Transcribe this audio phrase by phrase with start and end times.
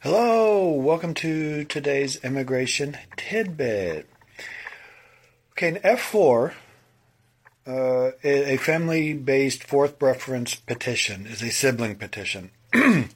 [0.00, 4.08] Hello, welcome to today's immigration tidbit.
[5.50, 6.52] Okay, in F4,
[7.66, 12.52] uh, a family based fourth preference petition is a sibling petition.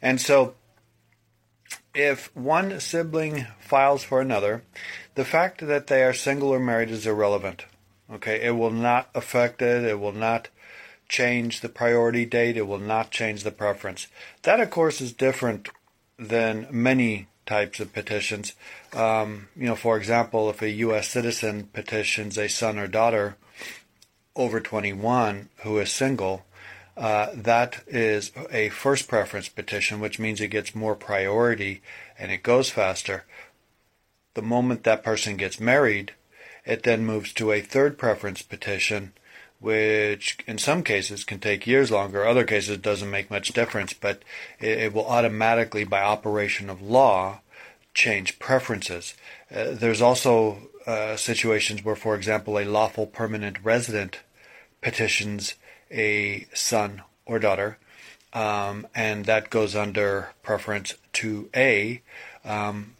[0.00, 0.54] and so,
[1.92, 4.62] if one sibling files for another,
[5.16, 7.64] the fact that they are single or married is irrelevant.
[8.12, 10.50] Okay, it will not affect it, it will not
[11.08, 14.06] change the priority date, it will not change the preference.
[14.42, 15.68] That, of course, is different
[16.18, 18.52] than many types of petitions.
[18.92, 21.08] Um, you know, for example, if a U.S.
[21.08, 23.36] citizen petitions a son or daughter
[24.36, 26.44] over 21 who is single,
[26.96, 31.80] uh, that is a first preference petition, which means it gets more priority
[32.18, 33.24] and it goes faster.
[34.34, 36.12] The moment that person gets married,
[36.66, 39.12] it then moves to a third preference petition,
[39.60, 42.26] which in some cases can take years longer.
[42.26, 44.22] Other cases doesn't make much difference, but
[44.60, 47.40] it, it will automatically, by operation of law,
[47.94, 49.14] change preferences.
[49.54, 54.20] Uh, there's also uh, situations where, for example, a lawful permanent resident
[54.80, 55.54] petitions
[55.90, 57.78] a son or daughter,
[58.32, 62.00] um, and that goes under preference 2A.
[62.44, 62.94] Um,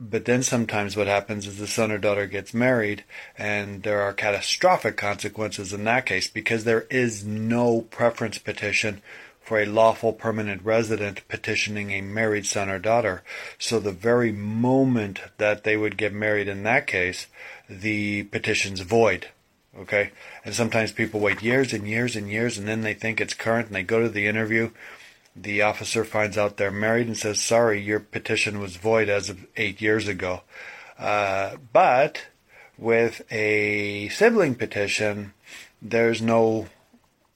[0.00, 3.04] but then sometimes what happens is the son or daughter gets married,
[3.36, 9.02] and there are catastrophic consequences in that case because there is no preference petition
[9.42, 13.22] for a lawful permanent resident petitioning a married son or daughter.
[13.58, 17.26] So the very moment that they would get married in that case,
[17.68, 19.28] the petition's void.
[19.76, 20.10] Okay?
[20.44, 23.66] And sometimes people wait years and years and years and then they think it's current
[23.66, 24.70] and they go to the interview
[25.42, 29.46] the officer finds out they're married and says, Sorry, your petition was void as of
[29.56, 30.42] eight years ago.
[30.98, 32.26] Uh, but
[32.76, 35.32] with a sibling petition,
[35.80, 36.66] there's no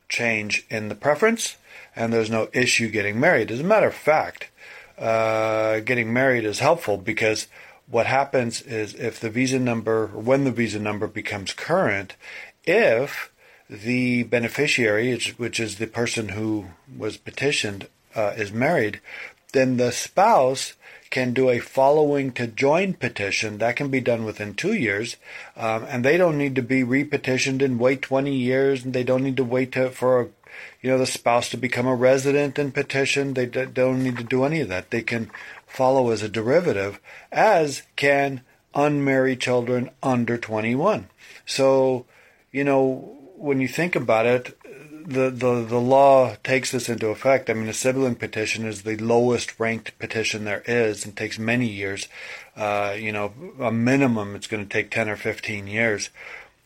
[0.08, 1.56] change in the preference
[1.96, 3.50] and there's no issue getting married.
[3.50, 4.50] As a matter of fact,
[4.98, 7.46] uh, getting married is helpful because
[7.86, 12.16] what happens is if the visa number, when the visa number becomes current,
[12.64, 13.30] if
[13.68, 16.66] the beneficiary, which is the person who
[16.96, 19.00] was petitioned, uh, is married,
[19.52, 20.74] then the spouse
[21.10, 23.58] can do a following to join petition.
[23.58, 25.16] That can be done within two years,
[25.56, 29.22] um, and they don't need to be repetitioned and wait 20 years, and they don't
[29.22, 30.30] need to wait to, for
[30.82, 33.34] you know the spouse to become a resident and petition.
[33.34, 34.90] They don't need to do any of that.
[34.90, 35.30] They can
[35.66, 37.00] follow as a derivative,
[37.32, 38.42] as can
[38.74, 41.08] unmarried children under 21.
[41.46, 42.06] So,
[42.50, 44.58] you know, when you think about it,
[45.06, 47.50] the, the, the law takes this into effect.
[47.50, 51.66] I mean, a sibling petition is the lowest ranked petition there is and takes many
[51.66, 52.08] years.
[52.56, 56.10] Uh, you know, a minimum it's going to take 10 or 15 years.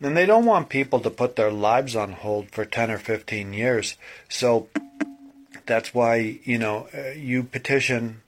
[0.00, 3.52] And they don't want people to put their lives on hold for 10 or 15
[3.52, 3.96] years.
[4.28, 4.68] So
[5.66, 8.22] that's why, you know, uh, you petition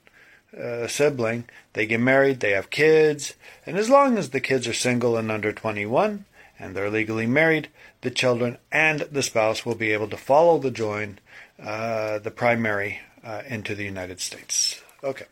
[0.53, 3.35] a sibling, they get married, they have kids,
[3.65, 6.25] and as long as the kids are single and under 21,
[6.61, 7.67] and they're legally married,
[8.01, 11.19] the children and the spouse will be able to follow the join,
[11.61, 14.81] uh, the primary, uh, into the United States.
[15.03, 15.25] Okay.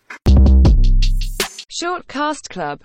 [1.72, 2.78] Short Cast Club